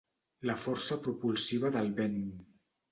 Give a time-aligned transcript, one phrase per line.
[0.49, 2.21] La força propulsiva del vent.